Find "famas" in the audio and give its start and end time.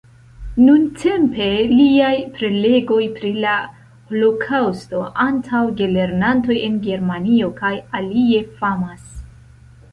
8.63-9.09